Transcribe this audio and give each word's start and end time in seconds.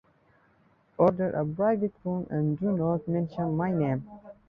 Order 0.97 1.29
a 1.29 1.45
private 1.45 1.93
room, 2.03 2.25
and 2.31 2.59
do 2.59 2.71
not 2.75 3.07
mention 3.07 3.55
my 3.55 3.71
name. 3.71 4.09